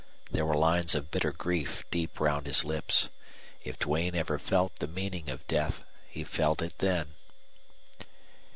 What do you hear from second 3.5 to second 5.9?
If Duane ever felt the meaning of death